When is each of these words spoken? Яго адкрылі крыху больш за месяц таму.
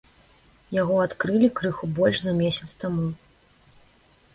Яго 0.81 0.95
адкрылі 1.05 1.51
крыху 1.61 1.93
больш 2.01 2.17
за 2.27 2.37
месяц 2.43 2.69
таму. 2.87 3.07